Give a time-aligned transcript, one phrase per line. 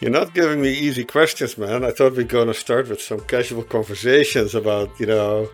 [0.00, 1.84] You're not giving me easy questions, man.
[1.84, 5.50] I thought we are going to start with some casual conversations about, you know,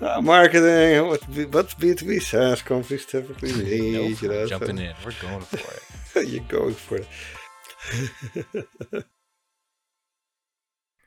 [0.00, 1.20] uh, marketing, what
[1.52, 3.92] what's B2B SaaS companies typically need.
[3.94, 4.82] no, you know, jumping so.
[4.84, 4.94] in.
[5.04, 6.28] We're going for it.
[6.28, 7.08] You're going for it.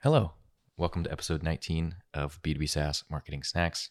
[0.03, 0.33] Hello.
[0.75, 3.89] Welcome to episode 19 of B2B SaaS Marketing Snacks.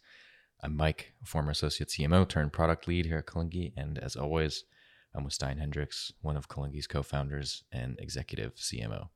[0.63, 4.65] I'm Mike, former associate CMO turned product lead here at Kalungi, and as always,
[5.15, 9.09] I'm with Stijn Hendrikse, one of Kalungi's co founders and executive CMO.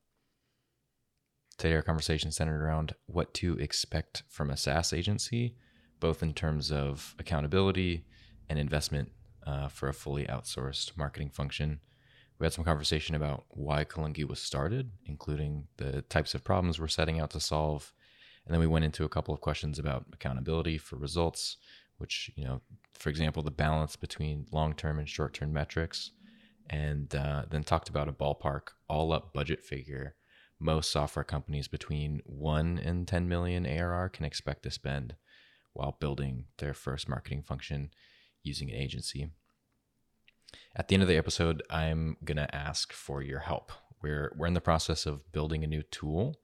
[1.56, 5.56] Today, our conversation centered around what to expect from a SaaS agency,
[5.98, 8.04] both in terms of accountability
[8.48, 9.10] and investment
[9.44, 11.80] uh, for a fully outsourced marketing function.
[12.38, 16.86] We had some conversation about why Kalungi was started, including the types of problems we're
[16.86, 17.92] setting out to solve.
[18.46, 21.56] And then we went into a couple of questions about accountability for results,
[21.98, 22.60] which, you know,
[22.94, 26.12] for example, the balance between long term and short term metrics,
[26.70, 30.14] and uh, then talked about a ballpark all up budget figure
[30.60, 35.14] most software companies between 1 and 10 million ARR can expect to spend
[35.72, 37.90] while building their first marketing function
[38.42, 39.30] using an agency.
[40.74, 43.70] At the end of the episode, I'm to ask for your help.
[44.02, 46.36] We're, we're in the process of building a new tool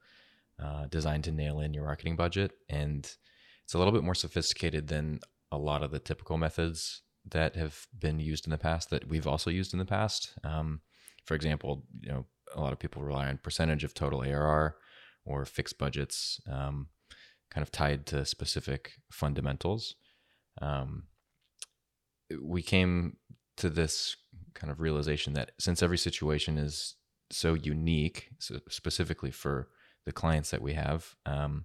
[0.63, 2.53] uh, designed to nail in your marketing budget.
[2.69, 3.11] And
[3.65, 5.21] it's a little bit more sophisticated than
[5.55, 9.27] a lot of the typical methods that have been used in the past that we've
[9.27, 10.35] also used in the past.
[10.45, 10.81] Um,
[11.25, 14.77] for example, you know, a lot of people rely on percentage of total ARR
[15.25, 16.89] or fixed budgets, um,
[17.51, 19.97] kind of tied to specific fundamentals.
[20.61, 21.05] Um,
[22.43, 23.17] we came
[23.57, 24.17] to this
[24.55, 26.97] kind of realization that since every situation is
[27.31, 29.69] so unique, so specifically for
[30.05, 31.65] the clients that we have, um,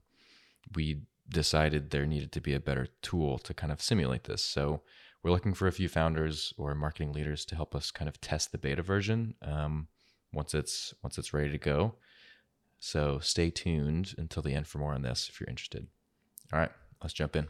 [0.75, 4.43] we decided there needed to be a better tool to kind of simulate this.
[4.43, 4.81] So
[5.23, 8.51] we're looking for a few founders or marketing leaders to help us kind of test
[8.51, 9.87] the beta version um,
[10.33, 11.95] once it's once it's ready to go.
[12.79, 15.87] So stay tuned until the end for more on this if you're interested.
[16.53, 16.71] All right,
[17.01, 17.47] let's jump in.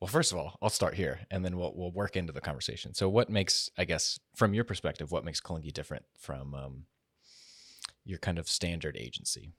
[0.00, 2.94] Well, first of all, I'll start here, and then we'll we'll work into the conversation.
[2.94, 6.84] So, what makes, I guess, from your perspective, what makes Kalungi different from um,
[8.04, 9.54] your kind of standard agency?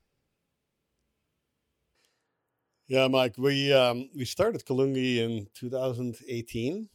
[2.89, 6.89] Yeah, Mike, we um, we started Kalungi in 2018,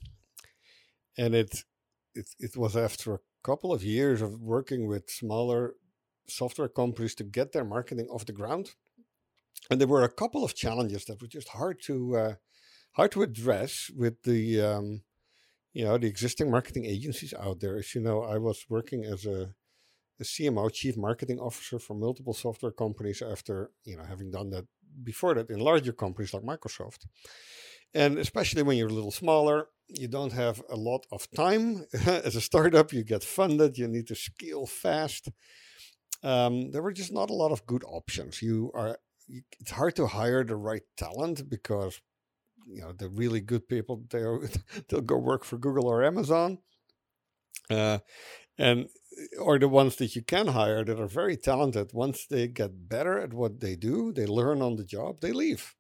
[1.16, 1.62] and it,
[2.16, 5.77] it it was after a couple of years of working with smaller
[6.27, 8.71] software companies to get their marketing off the ground,
[9.71, 12.34] and there were a couple of challenges that were just hard to uh,
[12.97, 15.03] hard to address with the um,
[15.72, 17.78] you know the existing marketing agencies out there.
[17.78, 19.54] As you know, I was working as a
[20.21, 24.65] a CMO, Chief Marketing Officer for multiple software companies after, you know, having done that
[25.03, 27.06] before that in larger companies like Microsoft.
[27.94, 31.84] And especially when you're a little smaller, you don't have a lot of time.
[32.06, 35.28] As a startup, you get funded, you need to scale fast.
[36.22, 38.43] Um, there were just not a lot of good options.
[38.43, 38.99] You are
[39.60, 42.00] it's hard to hire the right talent because
[42.66, 44.22] you know the really good people they
[44.88, 46.59] they'll go work for Google or Amazon.
[47.71, 47.99] Uh,
[48.59, 48.88] and
[49.41, 51.92] or the ones that you can hire that are very talented.
[51.92, 55.75] Once they get better at what they do they learn on the job they leave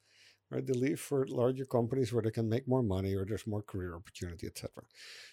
[0.50, 0.66] right?
[0.66, 3.94] They leave for larger companies where they can make more money or there's more career
[3.94, 4.84] opportunity etc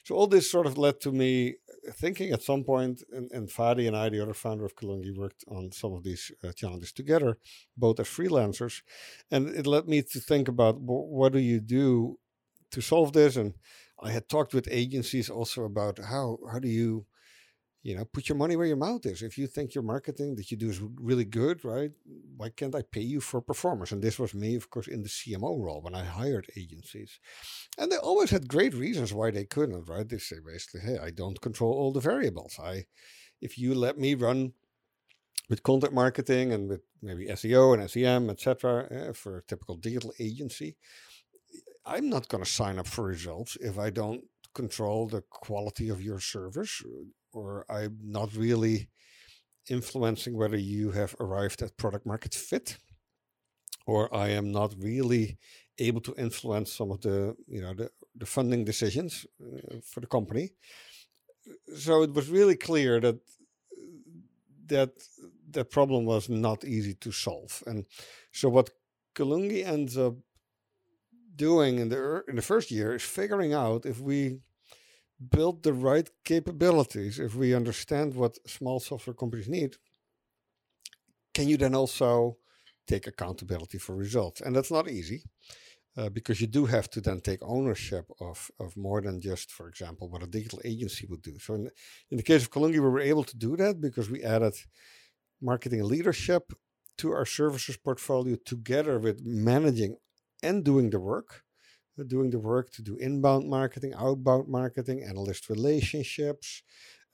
[0.03, 1.55] so all this sort of led to me
[1.91, 5.43] thinking at some point and, and fadi and i the other founder of kalungi worked
[5.47, 7.37] on some of these uh, challenges together
[7.77, 8.81] both as freelancers.
[9.29, 12.17] And it led me to think about well, what do you do
[12.71, 13.35] to solve this?
[13.35, 13.53] And
[14.03, 17.05] i had talked with agencies also about how how do you
[17.83, 19.21] you know put your money where your mouth is.
[19.21, 21.91] If you think your marketing that you do is really good right
[22.37, 23.91] why can't i pay you for performance?
[23.91, 27.19] And this was me of course in the cmo role when i hired agencies.
[27.77, 30.07] And they always had great reasons why they couldn't right?
[30.07, 32.59] They say basically hey i don't control all the variables.
[32.59, 32.85] I
[33.41, 34.53] if you let me run
[35.49, 40.13] with content marketing and with maybe seo and sem etc uh, for a typical digital
[40.19, 40.77] agency
[41.85, 46.01] i'm not going to sign up for results if i don't control the quality of
[46.01, 46.83] your service
[47.33, 48.89] or I'm not really
[49.69, 52.77] influencing whether you have arrived at product market fit,
[53.85, 55.37] or I am not really
[55.77, 60.07] able to influence some of the you know the, the funding decisions uh, for the
[60.07, 60.51] company.
[61.75, 63.19] So it was really clear that
[64.67, 64.91] that
[65.51, 67.85] that problem was not easy to solve, and
[68.31, 68.69] so what
[69.15, 70.15] Kalungi ends up
[71.35, 74.39] doing in the in the first year is figuring out if we
[75.29, 79.75] build the right capabilities, if we understand what small software companies need,
[81.33, 82.37] can you then also
[82.87, 84.41] take accountability for results?
[84.41, 85.23] And that's not easy.
[85.97, 89.67] uh, because you do have to then take ownership of, of more than just, for
[89.67, 91.37] example, what a digital agency would do.
[91.39, 91.69] So in,
[92.09, 94.53] in the case of Kalungi, we were able to do that because we added
[95.41, 96.53] marketing leadership
[96.99, 99.97] to our services portfolio together with managing
[100.43, 101.43] and doing the work,
[102.03, 106.63] doing the work to do inbound marketing, outbound marketing, analyst relationships,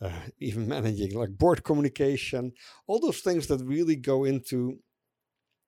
[0.01, 2.51] uh, even managing like board communication,
[2.87, 4.79] all those things that really go into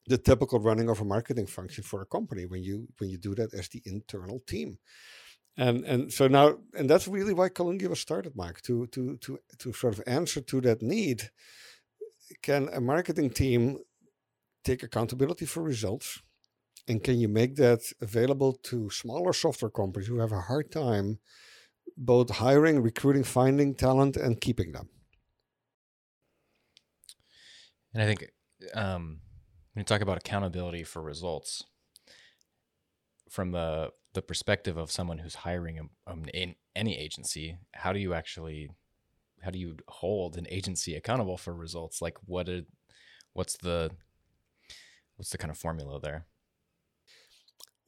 [0.07, 3.35] the typical running of a marketing function for a company when you when you do
[3.35, 4.77] that as the internal team.
[5.57, 9.39] And and so now and that's really why Kalungi was started Mike to to to
[9.59, 11.29] to sort of answer to that need
[12.41, 13.79] can a marketing team
[14.63, 16.21] take accountability for results
[16.89, 21.19] and can you make that available to smaller software companies who have a hard time
[21.95, 24.89] both hiring recruiting finding talent and keeping them?
[27.93, 28.31] And i think
[28.73, 29.21] um
[29.73, 31.63] when you talk about accountability for results
[33.29, 37.99] from the the perspective of someone who's hiring a, um, in any agency how do
[37.99, 38.69] you actually
[39.41, 42.01] how do you hold an agency accountable for results?
[42.01, 42.65] Like what did
[43.33, 43.91] what's the
[45.15, 46.25] what's the kind of formula there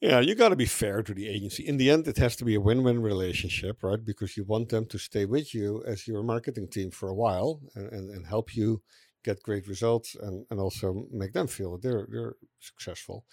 [0.02, 2.44] yeah you got to be fair to the agency in the end it has to
[2.44, 6.22] be a win-win relationship right because you want them to stay with you as your
[6.22, 8.82] marketing team for a while and, and, and help you
[9.24, 13.24] get great results and, and also make them feel that they're they're successful.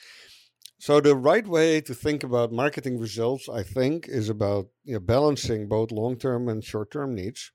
[0.79, 5.01] So the right way to think about marketing results, I think, is about you know,
[5.01, 7.51] balancing both long-term and short-term needs.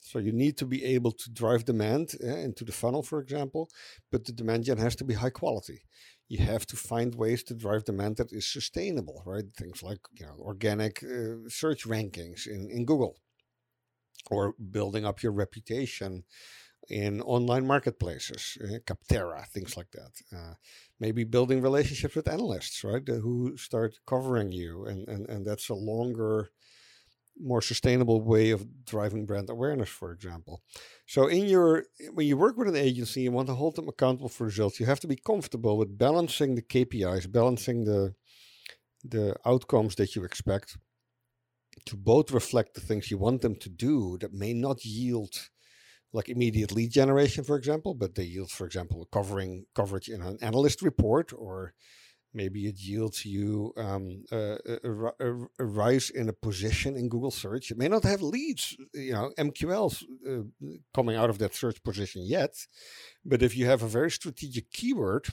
[0.00, 3.68] So you need to be able to drive demand eh, into the funnel, for example,
[4.12, 5.82] but the demand gen has to be high quality.
[6.30, 9.44] You have to find ways to drive demand that is sustainable, right?
[9.58, 13.18] Things like you know organic uh, search rankings in, in Google,
[14.30, 16.24] or building up your reputation
[16.90, 20.12] in online marketplaces, uh, Capterra, things like that.
[20.36, 20.54] Uh,
[21.00, 25.68] maybe building relationships with analysts, right, uh, who start covering you, and, and and that's
[25.70, 26.50] a longer,
[27.42, 30.62] more sustainable way of driving brand awareness, for example.
[31.06, 34.28] So, in your when you work with an agency, you want to hold them accountable
[34.28, 34.78] for results.
[34.80, 38.14] You have to be comfortable with balancing the KPIs, balancing the
[39.04, 40.76] the outcomes that you expect
[41.86, 45.48] to both reflect the things you want them to do that may not yield
[46.12, 50.38] like immediate lead generation, for example, but they yield, for example, covering coverage in an
[50.42, 51.72] analyst report, or
[52.32, 57.70] maybe it yields you um, a, a, a, rise in a position in Google search.
[57.70, 62.22] It may not have leads, you know, MQLs uh, coming out of that search position
[62.24, 62.54] yet,
[63.24, 65.26] but if you have a very strategic keyword,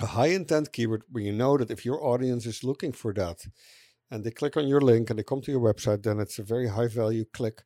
[0.00, 3.46] a high intent keyword, where you know that if your audience is looking for that,
[4.10, 6.42] and they click on your link and they come to your website, then it's a
[6.42, 7.62] very high value click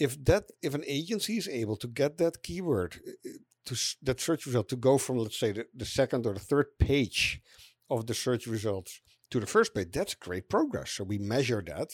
[0.00, 3.32] if that if an agency is able to get that keyword uh, uh,
[3.66, 6.66] to that search result to go from let's say the, the second or the third
[6.78, 7.40] page
[7.88, 9.00] of the search results
[9.30, 10.90] to the first page that's great progress.
[10.92, 11.90] So we measure that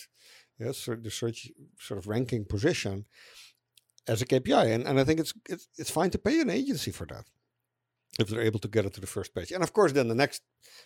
[0.59, 3.05] yes so the search sort of ranking position
[4.09, 6.91] as a kpi and, and i think it's, it's it's fine to pay an agency
[6.91, 7.25] for that
[8.19, 9.53] if they're able to get it to the first page.
[9.53, 10.43] And of course, then the next,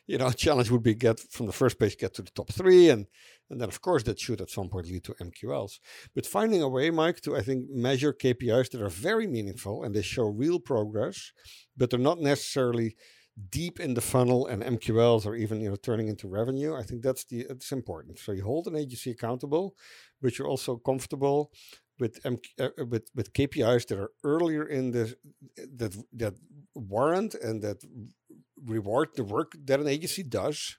[0.07, 2.89] you know, challenge would be get from the first page, get to the top three.
[2.89, 3.07] And,
[3.51, 5.79] and then of course that should at some point lead to MQLs.
[6.15, 9.95] But finding a way, Mike, to I think measure KPIs that are very meaningful and
[9.95, 11.33] they show real progress,
[11.77, 12.97] but they're not necessarily
[13.49, 16.75] deep in the funnel and MQLs or even, you know, turning into revenue.
[16.75, 18.19] I think that's the, it's important.
[18.19, 19.77] So you hold an agency accountable,
[20.21, 21.53] but you're also comfortable
[22.01, 25.15] with uh, with with KPIs that are earlier in the
[25.77, 26.35] that that
[26.75, 27.79] warrant and that
[28.65, 30.77] reward the work that an agency does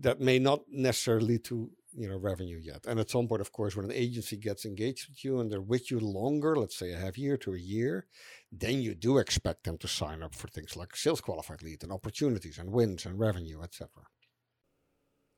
[0.00, 2.86] that may not necessarily lead to you know revenue yet.
[2.86, 5.60] And at some point of course when an agency gets engaged with you and they're
[5.60, 8.06] with you longer let's say a half year to a year
[8.50, 11.92] then you do expect them to sign up for things like sales qualified lead and
[11.92, 13.88] opportunities and wins and revenue etc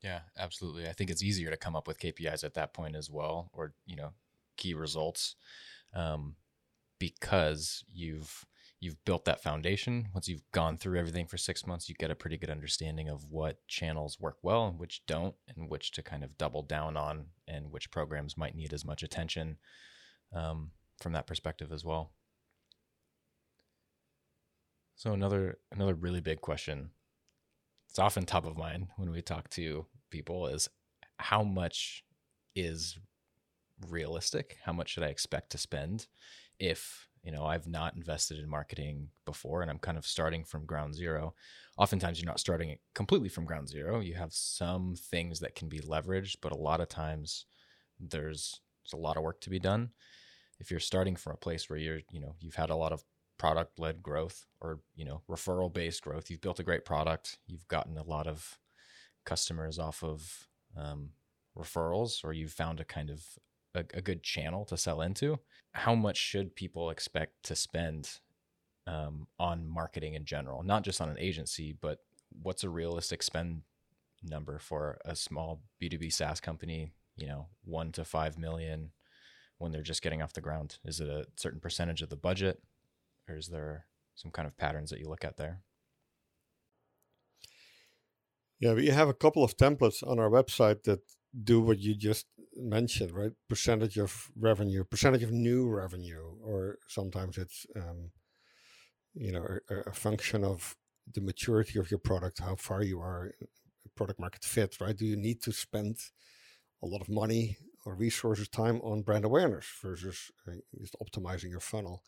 [0.01, 0.87] yeah absolutely.
[0.87, 3.73] I think it's easier to come up with kpis at that point as well or
[3.85, 4.13] you know
[4.57, 5.35] key results
[5.93, 6.35] um,
[6.99, 8.45] because you've
[8.85, 10.07] you've built that foundation.
[10.13, 13.25] Once you've gone through everything for six months, you get a pretty good understanding of
[13.29, 17.25] what channels work well and which don't, and which to kind of double down on,
[17.47, 19.57] and which programs might need as much attention
[20.33, 22.11] um, from that perspective as well.
[24.95, 26.91] So another another really big question.
[27.89, 30.69] It's often top of mind when we talk to people is
[31.17, 32.03] how much
[32.55, 32.97] is
[33.89, 34.57] realistic?
[34.63, 36.07] How much should I expect to spend
[36.59, 40.65] if you know I've not invested in marketing before and I'm kind of starting from
[40.65, 41.33] ground zero?
[41.77, 43.99] Oftentimes you're not starting it completely from ground zero.
[43.99, 47.45] You have some things that can be leveraged, but a lot of times
[47.99, 49.89] there's, there's a lot of work to be done.
[50.59, 53.03] If you're starting from a place where you're, you know, you've had a lot of
[53.37, 57.67] product led growth or, you know, referral based growth, you've built a great product, you've
[57.67, 58.57] gotten a lot of
[59.25, 61.09] customers off of um,
[61.57, 63.23] referrals, or you've found a kind of
[63.75, 65.39] a, a, good channel to sell into.
[65.73, 68.19] How much should people expect to spend
[68.87, 71.99] um, on marketing in general, not just on an agency, but
[72.41, 73.61] what's a realistic spend
[74.23, 78.91] number for a small B2B SaaS company, you know, one to five million
[79.57, 80.77] when they're just getting off the ground?
[80.85, 82.61] Is it a certain percentage of the budget
[83.27, 85.61] or is there some kind of patterns that you look at there?
[88.59, 91.01] Yeah, we have a couple of templates on our website that
[91.43, 92.25] do what you just
[92.55, 93.31] mentioned, right?
[93.49, 98.11] Percentage of revenue, percentage of new revenue, or sometimes it's, um,
[99.13, 100.75] you know, a, a function of
[101.13, 103.31] the maturity of your product, how far you are
[103.95, 104.95] product market fit, right?
[104.95, 105.97] Do you need to spend
[106.83, 111.59] a lot of money or resources, time on brand awareness versus uh, just optimizing your
[111.59, 112.03] funnel?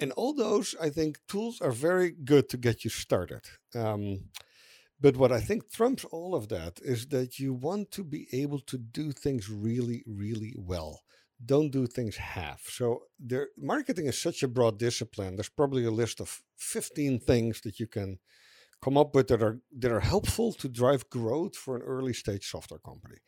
[0.00, 3.42] And all those, I think, tools are very good to get you started.
[3.74, 4.30] Um,
[5.02, 8.60] but what I think trumps all of that is that you want to be able
[8.60, 11.00] to do things really, really well.
[11.44, 12.68] Don't do things half.
[12.68, 15.34] So there, marketing is such a broad discipline.
[15.34, 18.20] There's probably a list of 15 things that you can
[18.80, 22.48] come up with that are that are helpful to drive growth for an early stage
[22.48, 23.18] software company.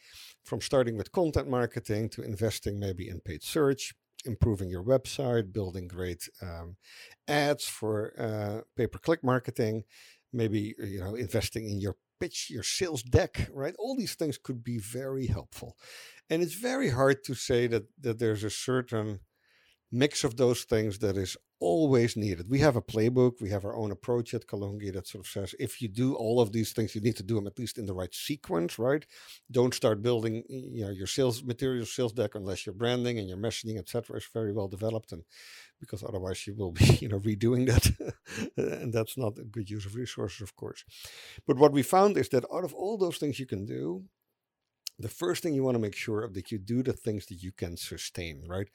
[0.44, 5.88] From starting with content marketing to investing maybe in paid search, improving your website, building
[5.88, 6.76] great um,
[7.26, 9.84] ads for uh, pay-per-click marketing,
[10.34, 13.74] maybe uh, you know investing in your pitch, your sales deck, right?
[13.78, 15.76] All these things could be very helpful,
[16.28, 19.20] and it's very hard to say that that there's a certain
[19.92, 22.50] mix of those things that is always needed.
[22.50, 25.54] We have a playbook, we have our own approach at Kalungi that sort of says
[25.58, 27.86] if you do all of these things, you need to do them at least in
[27.86, 29.06] the right sequence, right?
[29.50, 33.38] Don't start building you know your sales material, sales deck unless your branding and your
[33.38, 35.22] messaging, etc., is very well developed, and
[35.84, 37.84] because otherwise you will be you know redoing that,
[38.56, 40.84] and that's not a good use of resources, of course.
[41.46, 44.04] But what we found is that out of all those things you can do,
[44.98, 47.42] the first thing you want to make sure of that you do the things that
[47.42, 48.68] you can sustain, right?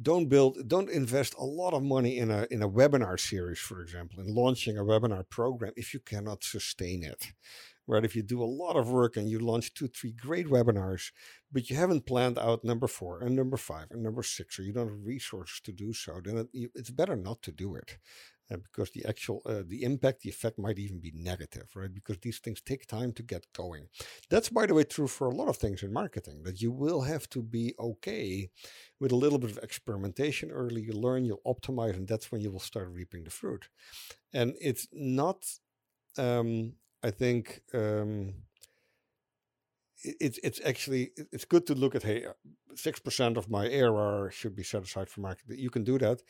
[0.00, 3.80] don't build don't invest a lot of money in a in a webinar series for
[3.80, 7.32] example in launching a webinar program if you cannot sustain it
[7.86, 8.04] right?
[8.04, 11.10] If you do a lot of work and you launch two three great webinars
[11.50, 14.72] but you haven't planned out number four and number five and number six or you
[14.72, 17.98] don't have resources to do so then it, it's better not to do it
[18.50, 21.92] uh, because the actual uh, the impact the effect might even be negative right?
[21.92, 23.88] Because these things take time to get going.
[24.30, 27.02] That's by the way true for a lot of things in marketing that you will
[27.02, 28.48] have to be okay
[29.00, 32.50] with a little bit of experimentation early you learn you'll optimize and that's when you
[32.50, 33.68] will start reaping the fruit.
[34.32, 35.44] And it's not
[36.18, 38.34] um, i think um,
[40.04, 42.32] it's it's actually it's good to look at hey uh,
[42.74, 45.58] six percent of my ARR should be set aside for marketing.
[45.58, 46.22] You can do that,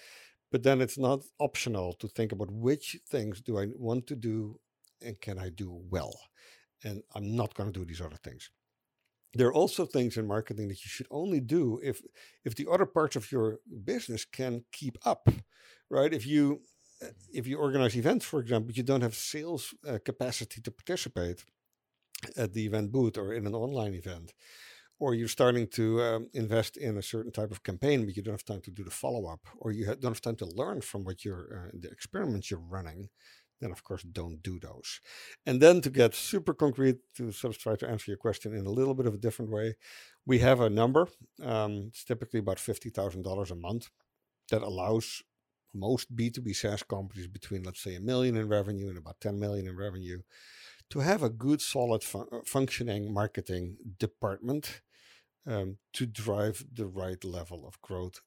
[0.50, 4.60] but then it's not optional to think about which things do I want to do
[5.00, 6.18] and can I do well.
[6.84, 8.50] And I'm not going to do these other things.
[9.34, 12.02] There are also things in marketing that you should only do if
[12.44, 15.28] if the other parts of your business can keep up,
[15.90, 16.12] right?
[16.12, 16.60] If you
[17.32, 21.44] if you organize events, for example, but you don't have sales uh, capacity to participate
[22.36, 24.32] at the event booth or in an online event,
[24.98, 28.34] or you're starting to um, invest in a certain type of campaign, but you don't
[28.34, 31.04] have time to do the follow up, or you don't have time to learn from
[31.04, 33.08] what you're uh, the experiments you're running,
[33.60, 35.00] then of course don't do those.
[35.46, 38.66] And then to get super concrete, to sort of try to answer your question in
[38.66, 39.74] a little bit of a different way,
[40.26, 41.08] we have a number.
[41.42, 43.90] Um, it's typically about fifty thousand dollars a month
[44.50, 45.22] that allows
[45.74, 49.66] most B2B SaaS companies between, let's say, a million in revenue and about 10 million
[49.66, 50.20] in revenue
[50.90, 54.82] to have a good, solid, fun- uh, functioning marketing department
[55.46, 58.20] um, to drive the right level of growth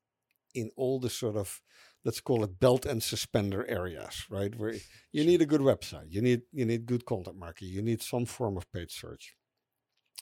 [0.54, 1.62] in all the sort of
[2.04, 4.56] let's call it belt and suspender areas, right?
[4.56, 4.76] Where
[5.12, 8.26] you need a good website, you need you need good content marketing, you need some
[8.26, 9.36] form of paid search.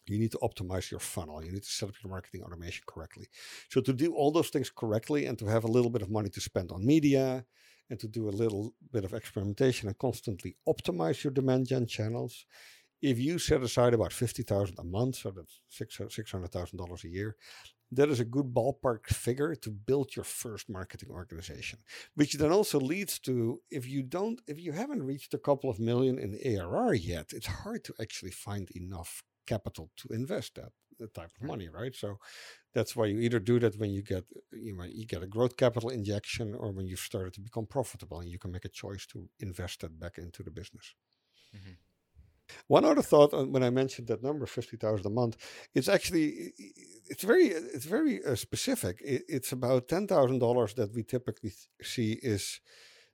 [0.07, 1.43] You need to optimize your funnel.
[1.43, 3.27] You need to set up your marketing automation correctly.
[3.69, 6.29] So to do all those things correctly and to have a little bit of money
[6.29, 7.45] to spend on media
[7.89, 12.45] and to do a little bit of experimentation and constantly optimize your demand gen channels,
[13.01, 17.36] if you set aside about 50,000 a month, so that's $600,000 a year,
[17.91, 21.79] that is a good ballpark figure to build your first marketing organization.
[22.15, 25.79] Which then also leads to if you don't, if you haven't reached a couple of
[25.79, 31.13] million in ARR yet, it's hard to actually find enough capital to invest that, that
[31.13, 31.95] type of money, right?
[31.95, 32.17] So
[32.73, 35.57] that's why you either do that when you get you know you get a growth
[35.57, 39.05] capital injection or when you've started to become profitable and you can make a choice
[39.07, 40.95] to invest that back into the business.
[41.55, 41.73] Mm-hmm.
[42.67, 45.38] One other thought uh, when I mentioned that number, fifty thousand a month,
[45.73, 46.53] it's actually
[47.09, 49.01] it's very it's very uh, specific.
[49.01, 52.59] It, it's about ten thousand dollars that we typically see is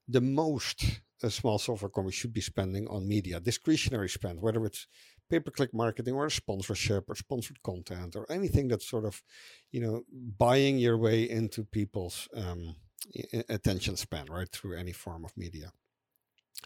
[0.07, 4.87] the most a small software company should be spending on media, discretionary spend, whether it's
[5.29, 9.21] pay-per-click marketing or sponsorship or sponsored content or anything that's sort of,
[9.71, 10.03] you know,
[10.37, 12.75] buying your way into people's um,
[13.49, 15.71] attention span, right, through any form of media.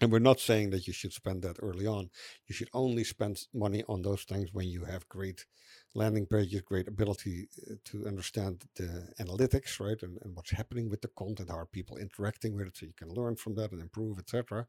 [0.01, 2.09] And we're not saying that you should spend that early on.
[2.47, 5.45] You should only spend money on those things when you have great
[5.95, 11.01] landing pages, great ability uh, to understand the analytics, right, and, and what's happening with
[11.01, 13.81] the content, how are people interacting with it, so you can learn from that and
[13.81, 14.65] improve, etc.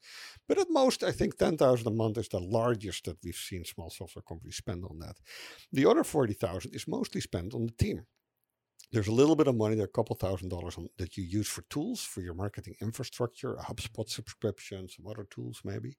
[0.46, 3.64] But at most, I think ten thousand a month is the largest that we've seen
[3.64, 5.16] small software companies spend on that.
[5.72, 8.04] The other forty thousand is mostly spent on the team
[8.94, 11.48] there's a little bit of money, there a couple thousand dollars on, that you use
[11.48, 15.98] for tools for your marketing infrastructure, a HubSpot subscription, some other tools maybe.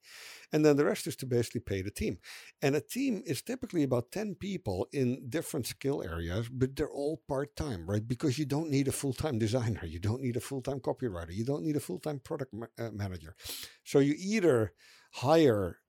[0.54, 2.20] And then the rest is to basically pay the team.
[2.62, 7.22] And a team is typically about 10 people in different skill areas, but they're all
[7.28, 8.08] part time, right?
[8.08, 11.34] Because you don't need a full time designer, you don't need a full time copywriter,
[11.36, 13.36] you don't need a full time product ma- uh, manager.
[13.84, 14.72] So you either
[15.12, 15.80] hire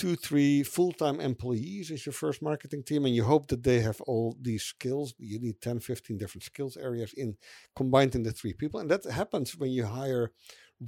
[0.00, 3.80] two, three full time employees as your first marketing team, and you hope that they
[3.80, 5.12] have all these skills.
[5.18, 7.36] You need 10, 15 different skills areas in
[7.76, 8.80] combined in the three people.
[8.80, 10.32] And that happens when you hire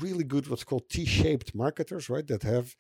[0.01, 2.27] really good what's called T-shaped marketers, right?
[2.27, 2.75] That have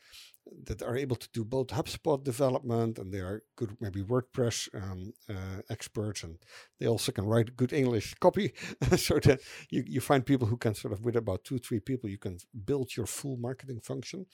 [0.64, 5.12] that are able to do both HubSpot development and they are good maybe WordPress um,
[5.30, 6.36] uh, experts and
[6.80, 8.52] they also can write good English copy.
[8.96, 12.10] so that you, you find people who can sort of with about two, three people,
[12.10, 14.26] you can build your full marketing function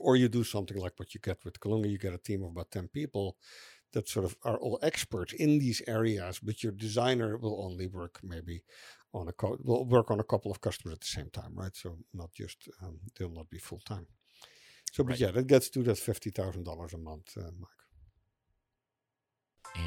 [0.00, 2.50] or you do something like what you get with Kalungi, you get a team of
[2.50, 3.36] about 10 people
[3.92, 8.20] that sort of are all experts in these areas, but your designer will only work
[8.22, 8.62] maybe
[9.14, 11.74] on a co- will work on a couple of customers at the same time, right?
[11.74, 14.06] So not just um, they'll not be full time.
[14.92, 15.10] So, right.
[15.10, 17.70] but yeah, that gets to that fifty thousand dollars a month, uh, Mike.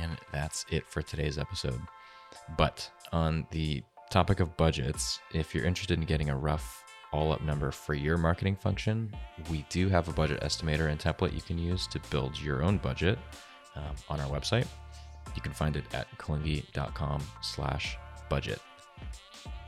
[0.01, 1.81] And that's it for today's episode.
[2.57, 7.41] But on the topic of budgets, if you're interested in getting a rough all up
[7.41, 9.13] number for your marketing function,
[9.49, 12.77] we do have a budget estimator and template you can use to build your own
[12.77, 13.17] budget
[13.75, 14.67] um, on our website.
[15.35, 17.97] You can find it at kalungi.com slash
[18.29, 18.59] budget.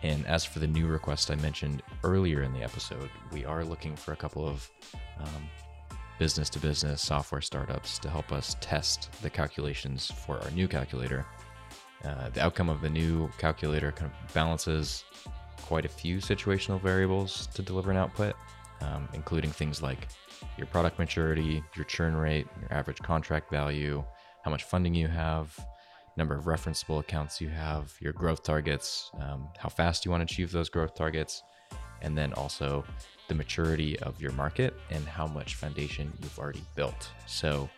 [0.03, 3.95] And as for the new request I mentioned earlier in the episode, we are looking
[3.95, 4.69] for a couple of
[6.21, 11.25] business to business software startups to help us test the calculations for our new calculator.
[12.05, 15.03] Uh, the outcome of the new calculator kind of balances
[15.71, 18.35] quite a few situational variables to deliver an output,
[18.81, 20.09] um, including things like
[20.57, 24.03] your product maturity, your churn rate, your average contract value,
[24.43, 25.57] how much funding you have,
[26.17, 30.33] number of referenceable accounts you have, your growth targets, um, how fast you want to
[30.33, 31.41] achieve those growth targets,
[32.01, 32.83] and then also
[33.29, 37.11] the maturity of your market and how much foundation you've already built.
[37.27, 37.69] So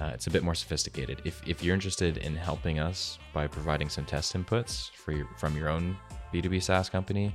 [0.00, 1.20] uh, it's a bit more sophisticated.
[1.26, 5.54] If, if you're interested in helping us by providing some test inputs for your, from
[5.54, 5.98] your own
[6.32, 7.34] B2B SaaS company,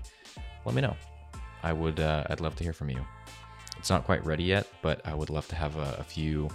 [0.65, 0.95] let me know.
[1.63, 3.05] I would, uh, I'd love to hear from you.
[3.77, 6.49] It's not quite ready yet, but I would love to have a, a few,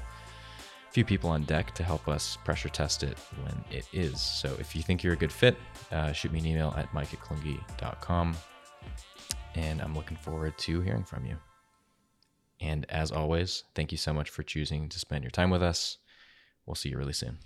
[0.90, 4.20] few people on deck to help us pressure test it when it is.
[4.20, 5.56] So if you think you're a good fit,
[5.92, 8.36] uh, shoot me an email at mike at kalungi.com.
[9.54, 11.36] And I'm looking forward to hearing from you.
[12.60, 15.98] And as always, thank you so much for choosing to spend your time with us.
[16.66, 17.38] We'll see you really soon.